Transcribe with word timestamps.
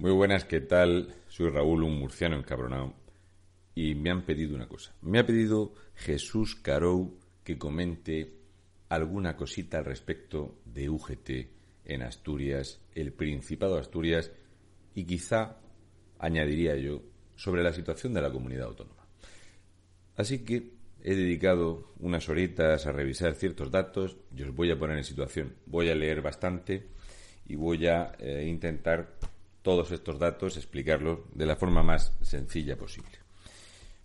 Muy 0.00 0.12
buenas, 0.12 0.46
¿qué 0.46 0.62
tal? 0.62 1.14
Soy 1.28 1.50
Raúl, 1.50 1.82
un 1.82 1.98
murciano 1.98 2.34
encabronado. 2.34 2.94
Y 3.74 3.94
me 3.94 4.08
han 4.08 4.24
pedido 4.24 4.56
una 4.56 4.66
cosa. 4.66 4.94
Me 5.02 5.18
ha 5.18 5.26
pedido 5.26 5.74
Jesús 5.94 6.54
Carou 6.54 7.18
que 7.44 7.58
comente 7.58 8.32
alguna 8.88 9.36
cosita 9.36 9.76
al 9.76 9.84
respecto 9.84 10.62
de 10.64 10.88
UGT 10.88 11.30
en 11.84 12.00
Asturias, 12.00 12.80
el 12.94 13.12
Principado 13.12 13.74
de 13.74 13.80
Asturias 13.80 14.32
y 14.94 15.04
quizá, 15.04 15.58
añadiría 16.18 16.76
yo, 16.76 17.02
sobre 17.36 17.62
la 17.62 17.74
situación 17.74 18.14
de 18.14 18.22
la 18.22 18.32
comunidad 18.32 18.68
autónoma. 18.68 19.06
Así 20.16 20.46
que 20.46 20.78
he 21.02 21.14
dedicado 21.14 21.92
unas 21.98 22.26
horitas 22.30 22.86
a 22.86 22.92
revisar 22.92 23.34
ciertos 23.34 23.70
datos 23.70 24.16
y 24.34 24.44
os 24.44 24.54
voy 24.54 24.70
a 24.70 24.78
poner 24.78 24.96
en 24.96 25.04
situación. 25.04 25.56
Voy 25.66 25.90
a 25.90 25.94
leer 25.94 26.22
bastante 26.22 26.86
y 27.46 27.54
voy 27.54 27.86
a 27.86 28.12
eh, 28.18 28.46
intentar 28.48 29.18
todos 29.62 29.90
estos 29.92 30.18
datos 30.18 30.56
explicarlos 30.56 31.18
de 31.34 31.44
la 31.46 31.54
forma 31.56 31.82
más 31.82 32.14
sencilla 32.22 32.76
posible. 32.76 33.18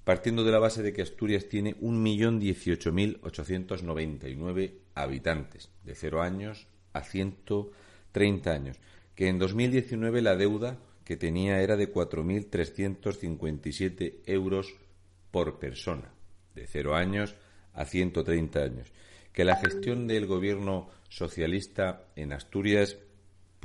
Partiendo 0.04 0.44
de 0.44 0.52
la 0.52 0.60
base 0.60 0.84
de 0.84 0.92
que 0.94 1.02
Asturias 1.02 1.48
tiene 1.48 1.76
1.018.899 1.78 4.74
habitantes, 4.94 5.72
de 5.84 5.96
0 5.96 6.22
años 6.22 6.68
a 6.94 7.04
130 7.04 8.52
años, 8.52 8.78
que 9.16 9.30
en 9.30 9.40
2019 9.40 10.22
la 10.22 10.36
deuda 10.36 10.78
que 11.04 11.18
tenía 11.18 11.60
era 11.62 11.76
de 11.78 11.92
4.357 11.92 14.20
euros 14.26 14.76
por 15.32 15.58
persona, 15.60 16.14
de 16.54 16.68
0 16.68 16.96
años 16.96 17.34
a 17.74 17.86
130 17.86 18.60
años, 18.60 18.94
que 19.32 19.44
la 19.44 19.56
gestión 19.58 20.06
del 20.08 20.28
gobierno 20.28 20.90
socialista 21.10 22.06
en 22.16 22.34
Asturias 22.34 22.98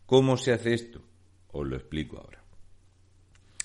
¿Cómo 0.08 0.38
se 0.38 0.54
hace 0.54 0.72
esto? 0.72 1.02
Os 1.48 1.66
lo 1.66 1.76
explico 1.76 2.16
ahora. 2.16 2.42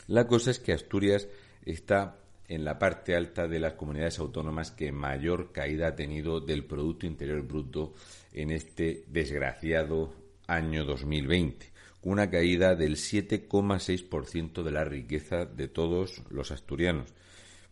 La 0.08 0.28
cosa 0.28 0.52
es 0.52 0.60
que 0.60 0.74
Asturias 0.74 1.30
está 1.64 2.20
en 2.50 2.66
la 2.66 2.78
parte 2.78 3.16
alta 3.16 3.48
de 3.48 3.62
las 3.62 3.76
comunidades 3.76 4.20
autónomas 4.20 4.70
que 4.70 4.92
mayor 4.92 5.54
caída 5.54 5.88
ha 5.88 5.96
tenido 5.96 6.42
del 6.42 6.66
Producto 6.66 7.06
Interior 7.06 7.44
Bruto 7.44 7.94
en 8.34 8.52
este 8.52 9.06
desgraciado 9.08 10.14
año 10.46 10.84
2020, 10.84 11.72
con 12.02 12.12
una 12.12 12.30
caída 12.30 12.76
del 12.76 12.98
7,6% 12.98 14.64
de 14.64 14.72
la 14.72 14.84
riqueza 14.84 15.46
de 15.46 15.70
todos 15.70 16.24
los 16.30 16.52
asturianos. 16.52 17.14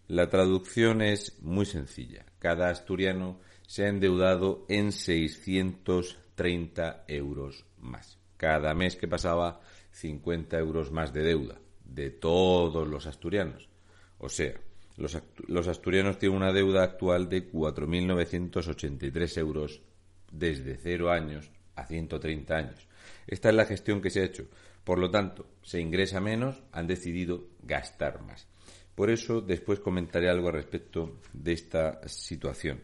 La 0.07 0.29
traducción 0.29 1.01
es 1.01 1.41
muy 1.41 1.65
sencilla. 1.65 2.25
Cada 2.39 2.69
asturiano 2.69 3.37
se 3.67 3.83
ha 3.83 3.89
endeudado 3.89 4.65
en 4.69 4.93
630 4.93 7.03
euros 7.09 7.65
más 7.77 8.20
cada 8.41 8.73
mes 8.73 8.95
que 8.95 9.07
pasaba 9.07 9.61
50 9.91 10.57
euros 10.57 10.91
más 10.91 11.13
de 11.13 11.21
deuda 11.21 11.61
de 11.85 12.09
todos 12.09 12.87
los 12.87 13.05
asturianos. 13.05 13.69
O 14.17 14.29
sea, 14.29 14.55
los, 14.97 15.67
asturianos 15.67 16.17
tienen 16.17 16.37
una 16.37 16.51
deuda 16.51 16.81
actual 16.81 17.29
de 17.29 17.51
4.983 17.51 19.37
euros 19.37 19.83
desde 20.31 20.75
0 20.75 21.11
años 21.11 21.51
a 21.75 21.85
130 21.85 22.55
años. 22.55 22.87
Esta 23.27 23.49
es 23.49 23.55
la 23.55 23.65
gestión 23.65 24.01
que 24.01 24.09
se 24.09 24.21
ha 24.21 24.25
hecho. 24.25 24.47
Por 24.83 24.97
lo 24.97 25.11
tanto, 25.11 25.45
se 25.61 25.79
ingresa 25.79 26.19
menos, 26.19 26.63
han 26.71 26.87
decidido 26.87 27.45
gastar 27.61 28.23
más. 28.23 28.47
Por 28.95 29.11
eso, 29.11 29.41
después 29.41 29.79
comentaré 29.79 30.31
algo 30.31 30.47
al 30.47 30.55
respecto 30.55 31.19
de 31.31 31.53
esta 31.53 32.01
situación. 32.07 32.81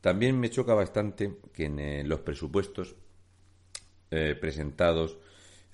También 0.00 0.40
me 0.40 0.50
choca 0.50 0.74
bastante 0.74 1.36
que 1.52 1.66
en 1.66 1.78
eh, 1.78 2.02
los 2.02 2.18
presupuestos 2.20 2.96
eh, 4.10 4.34
presentados 4.34 5.16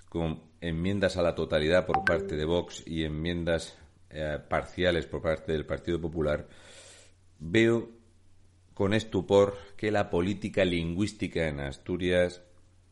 con 0.09 0.43
enmiendas 0.61 1.17
a 1.17 1.23
la 1.23 1.35
totalidad 1.35 1.87
por 1.87 2.05
parte 2.05 2.37
de 2.37 2.45
Vox 2.45 2.83
y 2.87 3.05
enmiendas 3.05 3.77
eh, 4.11 4.39
parciales 4.49 5.07
por 5.07 5.23
parte 5.23 5.53
del 5.53 5.67
Partido 5.67 6.01
Popular, 6.01 6.47
veo 7.39 7.91
con 8.75 8.95
estupor 8.95 9.57
que 9.77 9.91
la 9.91 10.11
política 10.11 10.65
lingüística 10.65 11.49
en 11.49 11.61
Asturias 11.61 12.43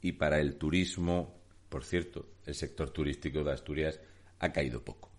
y 0.00 0.12
para 0.12 0.40
el 0.40 0.56
turismo, 0.56 1.34
por 1.68 1.84
cierto, 1.84 2.26
el 2.46 2.54
sector 2.54 2.90
turístico 2.90 3.44
de 3.44 3.52
Asturias 3.52 4.00
ha 4.38 4.52
caído 4.52 4.82
poco. 4.82 5.10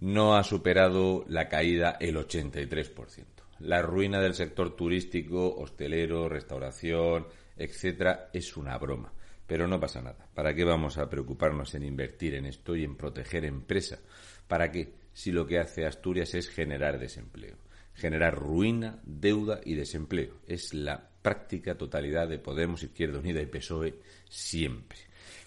No 0.00 0.36
ha 0.36 0.44
superado 0.44 1.24
la 1.28 1.48
caída 1.48 1.96
el 2.00 2.16
83%. 2.16 3.24
La 3.60 3.82
ruina 3.82 4.20
del 4.20 4.34
sector 4.34 4.76
turístico, 4.76 5.56
hostelero, 5.56 6.28
restauración, 6.28 7.26
etcétera, 7.56 8.30
es 8.32 8.56
una 8.56 8.76
broma. 8.78 9.12
Pero 9.46 9.66
no 9.66 9.80
pasa 9.80 10.02
nada. 10.02 10.28
¿Para 10.34 10.54
qué 10.54 10.64
vamos 10.64 10.98
a 10.98 11.08
preocuparnos 11.08 11.74
en 11.74 11.84
invertir 11.84 12.34
en 12.34 12.44
esto 12.46 12.76
y 12.76 12.84
en 12.84 12.96
proteger 12.96 13.44
empresa? 13.44 13.98
¿Para 14.48 14.70
qué? 14.70 14.92
Si 15.12 15.32
lo 15.32 15.46
que 15.46 15.58
hace 15.58 15.86
Asturias 15.86 16.34
es 16.34 16.48
generar 16.48 16.98
desempleo. 16.98 17.56
Generar 17.94 18.34
ruina, 18.34 19.00
deuda 19.04 19.60
y 19.64 19.74
desempleo. 19.74 20.40
Es 20.46 20.74
la 20.74 21.08
práctica 21.22 21.78
totalidad 21.78 22.28
de 22.28 22.38
Podemos, 22.38 22.82
Izquierda 22.82 23.20
Unida 23.20 23.40
y 23.40 23.46
PSOE 23.46 23.94
siempre. 24.28 24.98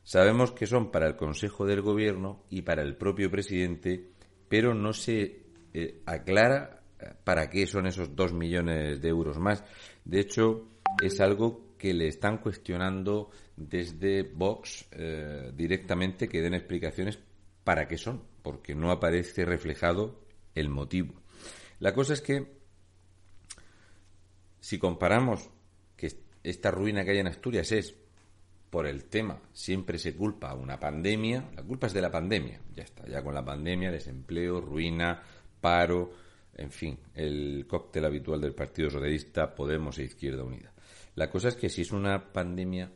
Sabemos 0.05 0.53
que 0.53 0.67
son 0.67 0.91
para 0.91 1.07
el 1.07 1.17
Consejo 1.17 1.67
del 1.67 1.83
Gobierno 1.83 2.47
y 2.49 2.63
para 2.63 2.81
el 2.81 2.97
propio 2.97 3.31
presidente, 3.31 4.09
pero 4.49 4.73
no 4.73 4.95
se 4.95 5.43
eh, 5.75 6.01
aclara 6.07 6.81
eh, 6.99 7.13
para 7.25 7.51
qué 7.51 7.67
son 7.67 7.87
esos 7.87 8.17
2 8.17 8.33
millones 8.33 9.03
de 9.03 9.09
euros 9.09 9.39
más. 9.39 9.63
De 10.07 10.21
hecho, 10.21 10.67
es 11.03 11.21
algo 11.21 11.68
que 11.79 11.95
le 11.95 12.09
están 12.09 12.39
cuestionando 12.39 13.31
desde 13.57 14.23
Vox 14.23 14.87
eh, 14.91 15.53
directamente 15.55 16.29
que 16.29 16.43
den 16.43 16.55
explicaciones 16.55 17.19
para 17.65 17.87
qué 17.87 17.97
son 17.97 18.23
porque 18.43 18.75
no 18.75 18.91
aparece 18.91 19.45
reflejado 19.45 20.21
el 20.55 20.69
motivo. 20.69 21.15
La 21.81 21.95
cosa 21.95 22.15
es 22.15 22.21
que 22.21 22.59
si 24.61 24.79
comparamos 24.79 25.49
que 25.97 26.13
esta 26.43 26.71
ruina 26.71 27.05
que 27.05 27.13
hay 27.13 27.19
en 27.19 27.29
Asturias 27.29 27.73
es 27.73 27.95
por 28.71 28.87
el 28.87 29.05
tema, 29.05 29.41
siempre 29.53 29.99
se 29.99 30.15
culpa 30.15 30.51
a 30.51 30.55
una 30.55 30.79
pandemia, 30.79 31.51
la 31.57 31.63
culpa 31.63 31.87
es 31.87 31.95
de 31.95 32.03
la 32.03 32.11
pandemia, 32.11 32.61
ya 32.75 32.83
está, 32.83 33.07
ya 33.07 33.23
con 33.23 33.35
la 33.35 33.45
pandemia, 33.45 33.91
desempleo, 33.91 34.61
ruina, 34.61 35.23
paro, 35.61 36.13
en 36.55 36.71
fin, 36.71 36.99
el 37.15 37.67
cóctel 37.69 38.05
habitual 38.05 38.41
del 38.41 38.55
Partido 38.55 38.91
Socialista, 38.91 39.55
Podemos 39.55 39.99
e 39.99 40.05
Izquierda 40.05 40.43
Unida. 40.43 40.73
La 41.19 41.29
cosa 41.29 41.49
es 41.49 41.57
que 41.57 41.69
si 41.69 41.83
es 41.83 41.91
una 41.91 42.33
pandemia 42.33 42.93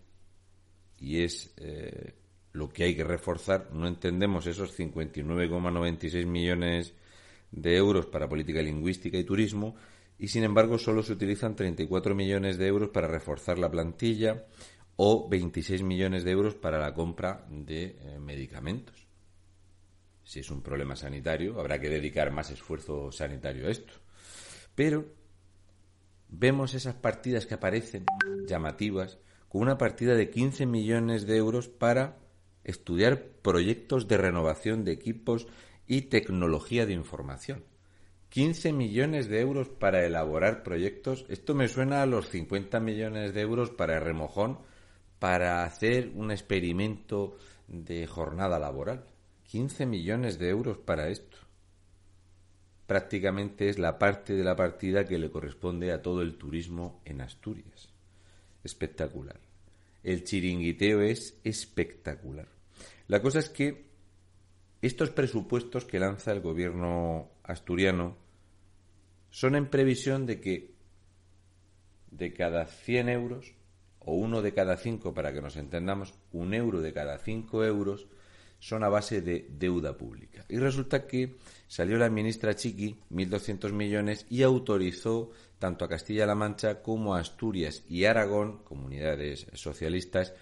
y 1.01 1.25
es 1.25 1.53
eh, 1.57 2.15
lo 2.53 2.69
que 2.69 2.85
hay 2.85 2.95
que 2.95 3.03
reforzar, 3.03 3.71
no 3.73 3.89
entendemos 3.89 4.47
esos 4.47 4.79
59,96 4.79 6.25
millones 6.27 6.95
de 7.51 7.77
euros 7.77 8.07
para 8.07 8.29
política 8.29 8.63
lingüística 8.63 9.19
y 9.19 9.25
turismo 9.25 9.75
y 10.21 10.29
sin 10.29 10.45
embargo 10.45 10.79
solo 10.79 11.03
se 11.03 11.15
utilizan 11.15 11.57
34 11.57 12.15
millones 12.15 12.59
de 12.59 12.69
euros 12.69 12.91
para 12.91 13.09
reforzar 13.09 13.59
la 13.59 13.69
plantilla 13.69 14.47
o 14.95 15.29
26 15.29 15.83
millones 15.83 16.23
de 16.23 16.31
euros 16.31 16.55
para 16.55 16.79
la 16.79 16.95
compra 16.95 17.45
de 17.51 17.97
eh, 17.99 18.19
medicamentos. 18.21 19.05
Si 20.23 20.39
es 20.39 20.49
un 20.49 20.63
problema 20.63 20.95
sanitario, 20.95 21.59
habrá 21.59 21.81
que 21.81 21.89
dedicar 21.89 22.31
más 22.31 22.53
esfuerzo 22.53 23.11
sanitario 23.11 23.67
a 23.67 23.73
esto. 23.73 23.95
Pero 24.77 25.22
vemos 26.32 26.75
esas 26.75 26.94
partidas 26.94 27.46
que 27.46 27.55
aparecen 27.55 28.06
llamativas 28.49 29.19
con 29.49 29.62
una 29.62 29.76
partida 29.76 30.14
de 30.14 30.31
15 30.31 30.64
millones 30.67 31.26
de 31.26 31.37
euros 31.37 31.69
para 31.69 32.17
estudiar 32.64 33.23
proyectos 33.43 34.08
de 34.08 34.17
renovación 34.17 34.82
de 34.84 34.93
equipos 34.93 35.46
y 35.87 36.02
tecnología 36.02 36.87
de 36.87 36.94
información. 36.94 37.64
15 38.31 38.73
millones 38.73 39.29
de 39.29 39.40
euros 39.40 39.69
para 39.69 40.06
elaborar 40.06 40.62
proyectos. 40.62 41.26
Esto 41.29 41.55
me 41.55 41.69
suena 41.69 42.02
a 42.02 42.06
los 42.06 42.31
50 42.31 42.81
millones 42.81 43.35
de 43.35 43.43
euros 43.43 43.70
para 43.70 44.00
remojón 44.00 44.58
para 45.19 45.64
hacer 45.64 46.12
un 46.14 46.31
experimento 46.31 47.37
de 47.69 48.06
jornada 48.06 48.58
laboral. 48.58 49.05
15 49.44 49.85
millones 49.85 50.38
de 50.38 50.49
euros 50.49 50.78
para 50.78 51.11
esto. 51.11 51.37
Prácticamente 52.93 53.71
es 53.71 53.79
la 53.79 53.99
parte 53.99 54.35
de 54.35 54.44
la 54.44 54.55
partida 54.55 55.06
que 55.06 55.17
le 55.17 55.31
corresponde 55.31 55.93
a 55.93 56.03
todo 56.03 56.21
el 56.21 56.35
turismo 56.35 57.00
en 57.06 57.23
Asturias. 57.23 57.89
Espectacular. 58.62 59.41
El 60.05 60.25
chiringuiteo 60.25 61.00
es 61.00 61.39
espectacular. 61.43 62.49
La 63.09 63.23
cosa 63.23 63.39
es 63.39 63.49
que 63.49 63.87
estos 64.83 65.09
presupuestos 65.09 65.87
que 65.87 65.99
lanza 65.99 66.33
el 66.33 66.41
gobierno 66.43 67.31
asturiano 67.44 68.19
son 69.31 69.56
en 69.56 69.71
previsión 69.71 70.27
de 70.27 70.43
que 70.43 70.75
de 72.11 72.35
cada 72.35 72.67
100 72.67 73.09
euros, 73.09 73.55
o 74.00 74.17
uno 74.17 74.43
de 74.43 74.53
cada 74.53 74.77
cinco, 74.77 75.15
para 75.15 75.33
que 75.33 75.41
nos 75.41 75.56
entendamos, 75.56 76.12
un 76.31 76.53
euro 76.53 76.83
de 76.83 76.93
cada 76.93 77.17
cinco 77.17 77.65
euros, 77.65 78.06
son 78.62 78.82
a 78.85 78.88
base 78.88 79.20
de 79.23 79.49
deuda 79.50 79.99
pública. 79.99 80.44
Y 80.49 80.59
resulta 80.59 81.09
que 81.09 81.35
salió 81.67 81.99
la 81.99 82.09
ministra 82.09 82.55
Chiqui, 82.55 82.97
1.200 83.11 83.73
millones, 83.73 84.25
y 84.31 84.44
autorizó 84.44 85.32
tanto 85.59 85.85
a 85.85 85.88
Castilla-La 85.88 86.37
Mancha 86.37 86.81
como 86.81 87.17
a 87.17 87.19
Asturias 87.19 87.82
y 87.88 88.05
Aragón, 88.05 88.59
comunidades 88.59 89.49
socialistas, 89.55 90.32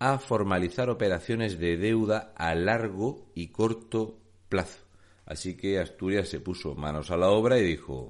a 0.00 0.18
formalizar 0.18 0.90
operaciones 0.90 1.60
de 1.60 1.76
deuda 1.76 2.32
a 2.36 2.56
largo 2.56 3.30
y 3.36 3.52
corto 3.52 4.18
plazo. 4.48 4.80
Así 5.24 5.56
que 5.56 5.78
Asturias 5.78 6.28
se 6.28 6.40
puso 6.40 6.74
manos 6.74 7.12
a 7.12 7.16
la 7.16 7.30
obra 7.30 7.60
y 7.60 7.62
dijo, 7.62 8.08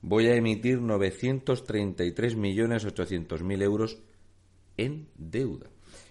voy 0.00 0.28
a 0.28 0.36
emitir 0.36 0.78
933.800.000 0.78 3.62
euros 3.62 3.98
en 4.76 5.08
deuda. 5.16 5.66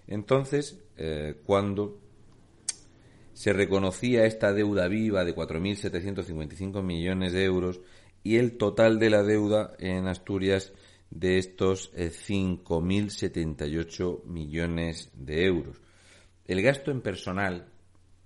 Entonces, 0.07 0.77
eh, 0.97 1.39
cuando 1.45 2.01
se 3.38 3.54
reconocía 3.54 4.25
esta 4.25 4.51
deuda 4.51 4.88
viva 4.88 5.24
de 5.24 5.36
4.755 5.36 6.81
millones 6.81 7.34
de 7.34 7.44
euros 7.44 7.80
y 8.24 8.38
el 8.38 8.57
total 8.57 8.98
de 8.98 9.12
la 9.12 9.22
deuda 9.22 9.75
en 9.78 10.07
Asturias 10.07 10.74
de 11.12 11.38
estos 11.38 11.94
5.078 11.94 14.18
eh, 14.18 14.22
millones 14.25 15.12
de 15.13 15.45
euros. 15.45 15.80
El 16.48 16.63
gasto 16.63 16.89
en 16.89 17.01
personal 17.01 17.68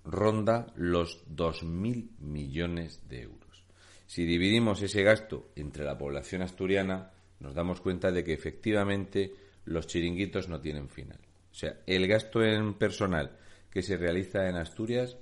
ronda 0.02 0.72
los 0.76 1.22
2.000 1.28 2.18
millones 2.20 3.02
de 3.06 3.24
euros. 3.24 3.66
Si 4.06 4.24
dividimos 4.24 4.80
ese 4.80 5.02
gasto 5.02 5.50
entre 5.56 5.84
la 5.84 5.98
población 5.98 6.40
asturiana, 6.40 7.10
nos 7.38 7.52
damos 7.52 7.82
cuenta 7.82 8.10
de 8.12 8.24
que 8.24 8.32
efectivamente 8.32 9.34
los 9.66 9.88
chiringuitos 9.88 10.48
no 10.48 10.58
tienen 10.58 10.88
final. 10.88 11.18
O 11.50 11.54
sea, 11.54 11.80
el 11.86 12.08
gasto 12.08 12.42
en 12.42 12.72
personal 12.78 13.36
que 13.72 13.82
se 13.82 13.96
realiza 13.96 14.48
en 14.48 14.54
Asturias, 14.56 15.16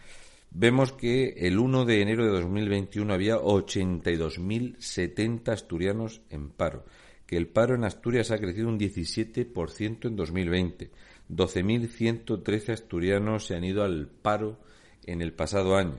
Vemos 0.51 0.93
que 0.93 1.35
el 1.47 1.59
1 1.59 1.85
de 1.85 2.01
enero 2.03 2.25
de 2.25 2.33
2021 2.33 3.13
había 3.13 3.37
82.070 3.37 5.53
asturianos 5.53 6.23
en 6.29 6.51
paro, 6.51 6.85
que 7.27 7.37
el 7.37 7.49
paro 7.49 7.75
en 7.75 7.85
Asturias 7.85 8.31
ha 8.31 8.39
crecido 8.39 8.69
un 8.69 8.79
17% 8.79 10.07
en 10.07 10.17
2020 10.17 10.91
12.113 11.31 12.73
asturianos 12.73 13.47
se 13.47 13.55
han 13.55 13.65
ido 13.65 13.85
al 13.85 14.09
paro 14.09 14.59
en 15.07 15.23
el 15.23 15.33
pasado 15.33 15.77
año. 15.77 15.99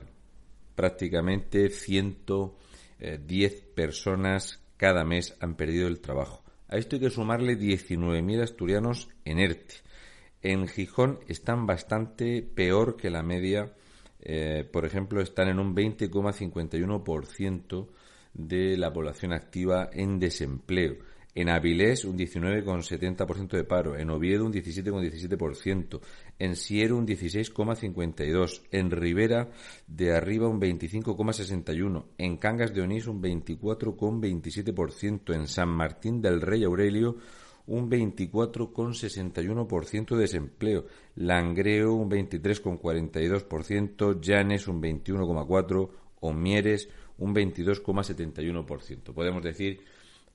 Prácticamente 0.74 1.70
110 1.70 3.62
personas 3.74 4.60
cada 4.76 5.04
mes 5.04 5.34
han 5.40 5.56
perdido 5.56 5.88
el 5.88 6.00
trabajo. 6.00 6.44
A 6.68 6.76
esto 6.76 6.96
hay 6.96 7.02
que 7.02 7.10
sumarle 7.10 7.58
19.000 7.58 8.42
asturianos 8.42 9.08
en 9.24 9.38
ERTE. 9.38 9.76
En 10.42 10.68
Gijón 10.68 11.20
están 11.28 11.66
bastante 11.66 12.42
peor 12.42 12.96
que 12.96 13.10
la 13.10 13.22
media. 13.22 13.72
Eh, 14.22 14.64
por 14.70 14.86
ejemplo, 14.86 15.20
están 15.20 15.48
en 15.48 15.58
un 15.58 15.74
20,51% 15.74 17.88
de 18.34 18.76
la 18.76 18.92
población 18.92 19.32
activa 19.32 19.90
en 19.92 20.20
desempleo. 20.20 20.98
En 21.34 21.48
Avilés 21.48 22.04
un 22.04 22.18
19,70% 22.18 23.56
de 23.56 23.64
paro, 23.64 23.96
en 23.96 24.10
Oviedo 24.10 24.44
un 24.44 24.52
17,17%, 24.52 25.98
en 26.38 26.56
Siero 26.56 26.98
un 26.98 27.06
16,52%, 27.06 28.60
en 28.70 28.90
Ribera 28.90 29.48
de 29.86 30.14
Arriba 30.14 30.46
un 30.46 30.60
25,61%, 30.60 32.04
en 32.18 32.36
Cangas 32.36 32.74
de 32.74 32.82
Onís 32.82 33.06
un 33.06 33.22
24,27%, 33.22 35.34
en 35.34 35.46
San 35.46 35.70
Martín 35.70 36.20
del 36.20 36.42
Rey 36.42 36.64
Aurelio 36.64 37.16
un 37.72 37.90
24,61% 37.90 40.14
de 40.14 40.20
desempleo, 40.20 40.86
Langreo 41.14 41.94
un 41.94 42.10
23,42%, 42.10 44.20
Llanes 44.20 44.68
un 44.68 44.82
21,4%, 44.82 45.88
Omieres 46.20 46.90
un 47.16 47.34
22,71%. 47.34 49.14
Podemos 49.14 49.42
decir 49.42 49.80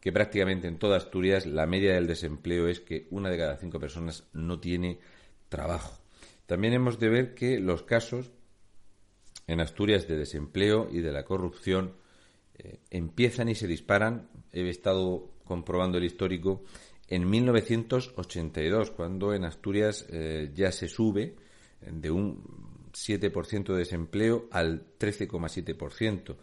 que 0.01 0.11
prácticamente 0.11 0.67
en 0.67 0.79
toda 0.79 0.97
Asturias 0.97 1.45
la 1.45 1.67
media 1.67 1.93
del 1.93 2.07
desempleo 2.07 2.67
es 2.67 2.79
que 2.79 3.05
una 3.11 3.29
de 3.29 3.37
cada 3.37 3.57
cinco 3.57 3.79
personas 3.79 4.23
no 4.33 4.59
tiene 4.59 4.97
trabajo. 5.47 5.95
También 6.47 6.73
hemos 6.73 6.97
de 6.99 7.09
ver 7.09 7.35
que 7.35 7.59
los 7.59 7.83
casos 7.83 8.31
en 9.45 9.61
Asturias 9.61 10.07
de 10.07 10.17
desempleo 10.17 10.89
y 10.91 11.01
de 11.01 11.11
la 11.11 11.23
corrupción 11.23 11.93
eh, 12.55 12.79
empiezan 12.89 13.47
y 13.47 13.53
se 13.53 13.67
disparan. 13.67 14.27
He 14.51 14.67
estado 14.67 15.29
comprobando 15.45 15.99
el 15.99 16.03
histórico 16.03 16.63
en 17.07 17.29
1982, 17.29 18.91
cuando 18.91 19.33
en 19.33 19.45
Asturias 19.45 20.05
eh, 20.09 20.51
ya 20.53 20.71
se 20.71 20.87
sube 20.87 21.35
de 21.81 22.11
un 22.11 22.43
7% 22.91 23.73
de 23.73 23.77
desempleo 23.77 24.47
al 24.51 24.83
13,7%. 24.99 26.35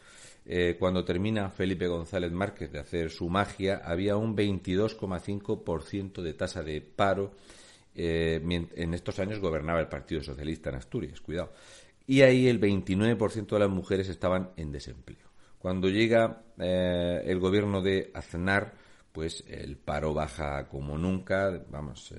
Eh, 0.46 0.76
cuando 0.78 1.04
termina 1.04 1.48
Felipe 1.48 1.86
González 1.86 2.30
Márquez 2.30 2.70
de 2.70 2.78
hacer 2.78 3.10
su 3.10 3.28
magia, 3.28 3.80
había 3.84 4.16
un 4.16 4.36
22,5% 4.36 6.22
de 6.22 6.34
tasa 6.34 6.62
de 6.62 6.80
paro. 6.80 7.32
Eh, 7.94 8.40
en 8.74 8.94
estos 8.94 9.18
años 9.18 9.40
gobernaba 9.40 9.80
el 9.80 9.88
Partido 9.88 10.22
Socialista 10.22 10.70
en 10.70 10.76
Asturias, 10.76 11.20
cuidado. 11.20 11.52
Y 12.06 12.20
ahí 12.20 12.48
el 12.48 12.60
29% 12.60 13.48
de 13.48 13.58
las 13.58 13.70
mujeres 13.70 14.08
estaban 14.08 14.50
en 14.56 14.72
desempleo. 14.72 15.24
Cuando 15.58 15.88
llega 15.88 16.42
eh, 16.58 17.22
el 17.24 17.40
gobierno 17.40 17.80
de 17.80 18.10
Aznar, 18.12 18.74
pues 19.14 19.44
el 19.46 19.76
paro 19.76 20.12
baja 20.12 20.68
como 20.68 20.98
nunca, 20.98 21.64
vamos, 21.70 22.12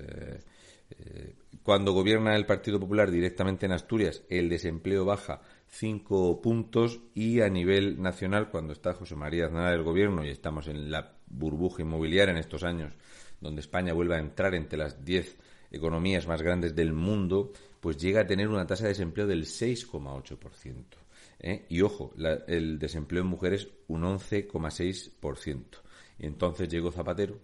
cuando 1.62 1.92
gobierna 1.92 2.36
el 2.38 2.46
Partido 2.46 2.80
Popular 2.80 3.12
directamente 3.12 3.66
en 3.66 3.74
Asturias, 3.74 4.24
el 4.30 4.48
desempleo 4.48 5.04
baja 5.04 5.42
cinco 5.68 6.42
puntos 6.42 7.02
y 7.14 7.42
a 7.42 7.50
nivel 7.50 8.02
nacional, 8.02 8.50
cuando 8.50 8.72
está 8.72 8.94
José 8.94 9.16
María 9.16 9.48
Aznar 9.48 9.72
del 9.72 9.84
gobierno 9.84 10.24
y 10.24 10.30
estamos 10.30 10.68
en 10.68 10.90
la 10.90 11.14
burbuja 11.28 11.82
inmobiliaria 11.82 12.32
en 12.32 12.38
estos 12.38 12.64
años, 12.64 12.94
donde 13.42 13.60
España 13.60 13.94
vuelve 13.94 14.16
a 14.16 14.20
entrar 14.20 14.56
entre 14.56 14.80
las 14.80 15.04
diez 15.04 15.36
economías 15.72 16.28
más 16.28 16.42
grandes 16.42 16.75
del 16.75 16.94
mundo, 16.94 17.52
pues 17.82 17.98
llega 17.98 18.22
a 18.22 18.28
tener 18.28 18.48
una 18.48 18.66
tasa 18.66 18.84
de 18.84 18.90
desempleo 18.90 19.28
del 19.28 19.44
6,8%. 19.44 20.84
¿eh? 21.40 21.66
Y 21.68 21.82
ojo, 21.82 22.14
el 22.48 22.80
desempleo 22.80 23.24
en 23.24 23.28
mujeres 23.28 23.68
un 23.88 24.04
11,6%. 24.04 25.85
Y 26.17 26.25
entonces 26.25 26.69
llegó 26.69 26.91
Zapatero 26.91 27.38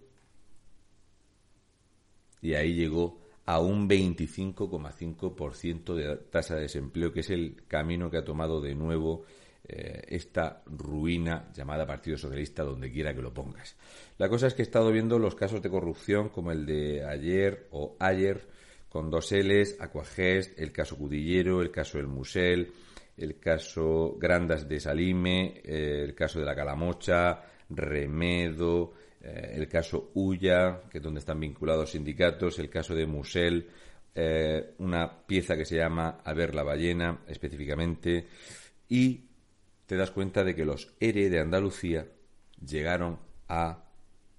y 2.40 2.54
ahí 2.54 2.74
llegó 2.74 3.20
a 3.46 3.60
un 3.60 3.88
25,5% 3.88 5.94
de 5.94 6.16
tasa 6.30 6.56
de 6.56 6.62
desempleo, 6.62 7.12
que 7.12 7.20
es 7.20 7.30
el 7.30 7.62
camino 7.66 8.10
que 8.10 8.18
ha 8.18 8.24
tomado 8.24 8.60
de 8.60 8.74
nuevo 8.74 9.24
eh, 9.64 10.02
esta 10.08 10.62
ruina 10.66 11.50
llamada 11.54 11.86
Partido 11.86 12.18
Socialista, 12.18 12.64
donde 12.64 12.90
quiera 12.90 13.14
que 13.14 13.22
lo 13.22 13.32
pongas. 13.32 13.76
La 14.18 14.28
cosa 14.28 14.48
es 14.48 14.54
que 14.54 14.62
he 14.62 14.64
estado 14.64 14.90
viendo 14.90 15.18
los 15.18 15.34
casos 15.34 15.62
de 15.62 15.70
corrupción 15.70 16.28
como 16.28 16.52
el 16.52 16.66
de 16.66 17.04
ayer 17.04 17.68
o 17.70 17.96
ayer, 17.98 18.48
con 18.88 19.10
dos 19.10 19.32
L's, 19.32 19.76
Aquagest, 19.80 20.58
el 20.58 20.72
caso 20.72 20.96
Cudillero, 20.96 21.62
el 21.62 21.70
caso 21.70 21.98
El 21.98 22.08
Musel, 22.08 22.72
el 23.16 23.38
caso 23.38 24.16
Grandas 24.18 24.68
de 24.68 24.80
Salime, 24.80 25.60
eh, 25.64 26.02
el 26.04 26.14
caso 26.14 26.40
de 26.40 26.44
la 26.44 26.54
Calamocha, 26.54 27.42
Remedo, 27.76 28.92
eh, 29.20 29.52
el 29.54 29.68
caso 29.68 30.10
Ulla, 30.14 30.82
que 30.90 30.98
es 30.98 31.04
donde 31.04 31.20
están 31.20 31.40
vinculados 31.40 31.92
sindicatos, 31.92 32.58
el 32.58 32.68
caso 32.68 32.94
de 32.94 33.06
Musel, 33.06 33.68
eh, 34.14 34.74
una 34.78 35.26
pieza 35.26 35.56
que 35.56 35.64
se 35.64 35.76
llama 35.76 36.20
A 36.24 36.32
ver 36.34 36.54
la 36.54 36.62
ballena, 36.62 37.20
específicamente, 37.28 38.26
y 38.88 39.24
te 39.86 39.96
das 39.96 40.10
cuenta 40.10 40.44
de 40.44 40.54
que 40.54 40.64
los 40.64 40.94
ERE 41.00 41.30
de 41.30 41.40
Andalucía 41.40 42.06
llegaron 42.64 43.18
a 43.48 43.84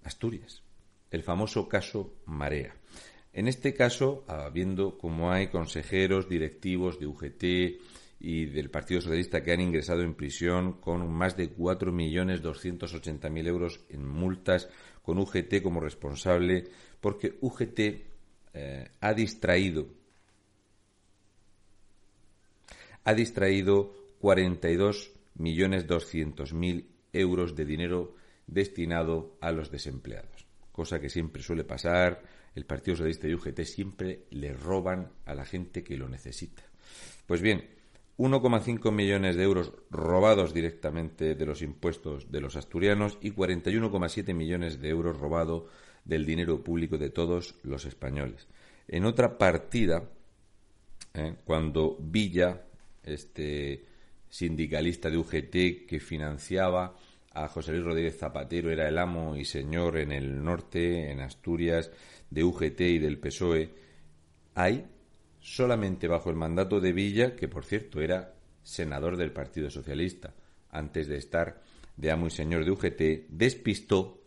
Asturias, 0.03 0.63
el 1.11 1.23
famoso 1.23 1.67
caso 1.67 2.15
Marea. 2.25 2.75
En 3.31 3.47
este 3.47 3.73
caso, 3.73 4.25
viendo 4.53 4.97
cómo 4.97 5.31
hay 5.31 5.47
consejeros, 5.47 6.29
directivos 6.29 6.99
de 6.99 7.07
UGT, 7.07 7.43
y 8.23 8.45
del 8.45 8.69
Partido 8.69 9.01
Socialista 9.01 9.43
que 9.43 9.51
han 9.51 9.59
ingresado 9.59 10.01
en 10.01 10.15
prisión 10.15 10.79
con 10.79 11.11
más 11.11 11.35
de 11.35 11.53
4.280.000 11.53 13.47
euros 13.47 13.81
en 13.89 14.07
multas, 14.07 14.69
con 15.01 15.19
UGT 15.19 15.61
como 15.61 15.81
responsable, 15.81 16.63
porque 17.01 17.37
UGT 17.41 17.79
eh, 18.53 18.89
ha 19.01 19.13
distraído 19.13 19.89
ha 23.03 23.13
distraído 23.13 23.93
42.200.000 24.21 26.85
euros 27.11 27.55
de 27.57 27.65
dinero 27.65 28.15
destinado 28.47 29.35
a 29.41 29.51
los 29.51 29.69
desempleados, 29.69 30.47
cosa 30.71 31.01
que 31.01 31.09
siempre 31.09 31.43
suele 31.43 31.65
pasar. 31.65 32.23
El 32.55 32.65
Partido 32.65 32.95
Socialista 32.95 33.27
y 33.27 33.33
UGT 33.33 33.63
siempre 33.63 34.27
le 34.29 34.53
roban 34.53 35.11
a 35.25 35.35
la 35.35 35.43
gente 35.43 35.83
que 35.83 35.97
lo 35.97 36.07
necesita. 36.07 36.63
Pues 37.25 37.41
bien, 37.41 37.82
1,5 38.17 38.91
millones 38.91 39.35
de 39.35 39.43
euros 39.43 39.73
robados 39.89 40.53
directamente 40.53 41.35
de 41.35 41.45
los 41.45 41.61
impuestos 41.61 42.31
de 42.31 42.41
los 42.41 42.55
asturianos 42.55 43.17
y 43.21 43.31
41,7 43.31 44.33
millones 44.33 44.79
de 44.79 44.89
euros 44.89 45.17
robados 45.17 45.63
del 46.05 46.25
dinero 46.25 46.63
público 46.63 46.97
de 46.97 47.09
todos 47.09 47.55
los 47.63 47.85
españoles. 47.85 48.47
En 48.87 49.05
otra 49.05 49.37
partida, 49.37 50.03
eh, 51.13 51.35
cuando 51.43 51.97
Villa, 51.99 52.61
este 53.03 53.85
sindicalista 54.29 55.09
de 55.09 55.17
UGT 55.17 55.87
que 55.87 55.99
financiaba 55.99 56.95
a 57.33 57.47
José 57.47 57.71
Luis 57.71 57.85
Rodríguez 57.85 58.17
Zapatero, 58.17 58.69
era 58.69 58.87
el 58.87 58.97
amo 58.97 59.35
y 59.35 59.45
señor 59.45 59.97
en 59.97 60.11
el 60.11 60.43
norte, 60.43 61.09
en 61.11 61.19
Asturias, 61.19 61.91
de 62.29 62.43
UGT 62.43 62.81
y 62.81 62.99
del 62.99 63.19
PSOE, 63.19 63.69
hay 64.55 64.85
solamente 65.43 66.07
bajo 66.07 66.29
el 66.29 66.37
mandato 66.37 66.79
de 66.79 66.93
Villa, 66.93 67.35
que 67.35 67.49
por 67.49 67.65
cierto 67.65 68.01
era 68.01 68.33
senador 68.63 69.17
del 69.17 69.33
Partido 69.33 69.69
Socialista, 69.69 70.33
antes 70.69 71.07
de 71.09 71.17
estar 71.17 71.61
de 71.97 72.11
amo 72.11 72.27
y 72.27 72.31
señor 72.31 72.63
de 72.63 72.71
UGT, 72.71 73.27
despistó 73.29 74.21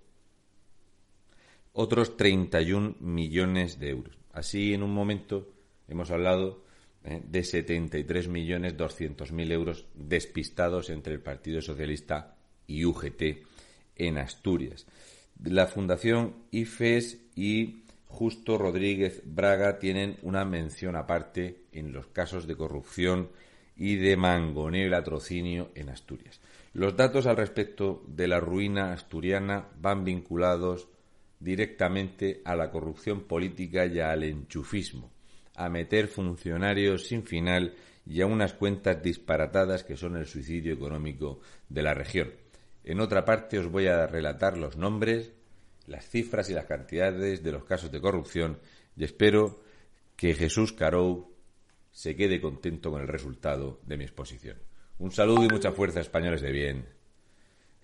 otros 1.73 2.19
31 2.19 2.97
millones 3.01 3.81
de 3.81 3.89
euros. 3.89 4.19
Así, 4.33 4.75
en 4.75 4.83
un 4.83 4.93
momento, 4.93 5.55
hemos 5.89 6.11
hablado 6.11 6.63
eh, 7.03 7.23
de 7.27 7.43
73 7.43 8.29
millones 8.29 8.77
200 8.77 9.33
mil 9.33 9.51
euros 9.51 9.87
despistados 9.95 10.91
entre 10.91 11.15
el 11.15 11.21
Partido 11.21 11.63
Socialista 11.63 12.37
y 12.67 12.85
UGT 12.85 13.23
en 13.97 14.19
Asturias. 14.19 14.87
La 15.43 15.67
Fundación 15.67 16.35
IFES 16.51 17.19
y 17.35 17.86
Justo 18.17 18.57
Rodríguez 18.57 19.21
Braga 19.27 19.79
tienen 19.79 20.17
una 20.23 20.47
mención 20.47 20.97
aparte 20.97 21.65
en 21.71 21.93
los 21.93 22.07
casos 22.07 22.47
de 22.47 22.57
corrupción 22.57 23.29
y 23.77 23.97
de 23.97 24.17
mangoneo 24.17 24.87
y 24.87 24.89
latrocinio 24.89 25.71
en 25.75 25.91
Asturias. 25.91 26.41
Los 26.73 26.97
datos 26.97 27.27
al 27.27 27.37
respecto 27.37 28.03
de 28.09 28.27
la 28.27 28.41
ruina 28.41 28.95
asturiana 28.95 29.69
van 29.79 30.03
vinculados 30.03 30.89
directamente 31.41 32.41
a 32.47 32.57
la 32.57 32.71
corrupción 32.71 33.25
política 33.25 33.85
y 33.85 34.01
al 34.01 34.25
enchufismo, 34.25 35.11
a 35.55 35.69
meter 35.69 36.09
funcionarios 36.09 37.07
sin 37.09 37.23
final 37.23 37.75
y 38.07 38.23
a 38.23 38.27
unas 38.27 38.55
cuentas 38.55 39.03
disparatadas 39.03 39.85
que 39.85 39.99
son 39.99 40.17
el 40.17 40.25
suicidio 40.25 40.73
económico 40.73 41.41
de 41.69 41.83
la 41.83 41.93
región. 41.93 42.31
En 42.83 43.01
otra 43.01 43.27
parte 43.27 43.59
os 43.59 43.71
voy 43.71 43.89
a 43.89 44.07
relatar 44.07 44.57
los 44.57 44.79
nombres 44.79 45.36
las 45.87 46.09
cifras 46.09 46.51
y 46.51 46.55
las 46.55 46.67
cantidades 46.67 47.43
de 47.43 47.53
los 47.53 47.65
casos 47.65 47.91
de 47.91 48.01
corrupción 48.01 48.59
y 48.97 49.05
espero 49.05 49.63
que 50.17 50.35
Jesús 50.35 50.73
Carou 50.73 51.35
se 51.91 52.17
quede 52.17 52.41
contento 52.41 52.91
con 52.91 53.03
el 53.03 53.09
resultado 53.09 53.81
de 53.85 53.97
mi 53.97 54.05
exposición. 54.05 54.59
Un 54.99 55.13
saludo 55.13 55.45
y 55.45 55.49
mucha 55.49 55.73
fuerza, 55.73 56.01
españoles 56.01 56.41
de 56.41 56.53
bien. 56.53 56.89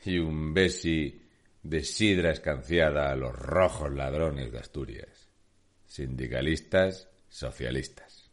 Y 0.04 0.18
un 0.18 0.54
besi 0.54 1.20
de 1.62 1.84
sidra 1.84 2.30
escanciada 2.30 3.10
a 3.10 3.16
los 3.16 3.34
rojos 3.34 3.92
ladrones 3.92 4.50
de 4.50 4.58
Asturias. 4.58 5.28
Sindicalistas, 5.86 7.08
socialistas. 7.28 8.30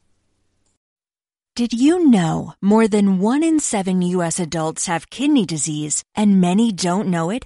Did 1.56 1.74
you 1.74 2.00
know 2.00 2.54
more 2.62 2.88
than 2.88 3.20
one 3.22 3.44
in 3.44 3.60
seven 3.60 4.02
U.S. 4.16 4.40
adults 4.40 4.88
have 4.88 5.10
kidney 5.10 5.46
disease 5.46 6.04
and 6.16 6.40
many 6.40 6.72
don't 6.72 7.10
know 7.10 7.30
it? 7.30 7.46